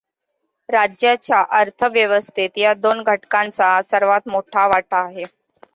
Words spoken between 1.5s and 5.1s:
अर्थव्यवस्थेत या दोन घटकांचा सर्वांत मोठा वाटा